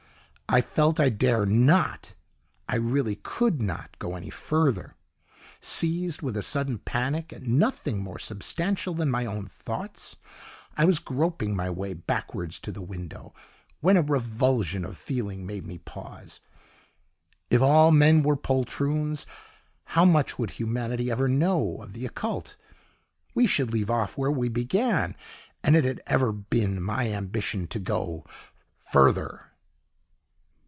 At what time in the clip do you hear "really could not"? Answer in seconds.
2.75-3.97